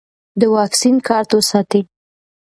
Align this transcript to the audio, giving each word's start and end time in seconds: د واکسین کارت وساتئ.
د 0.39 0.41
واکسین 0.55 0.95
کارت 1.07 1.29
وساتئ. 1.33 1.81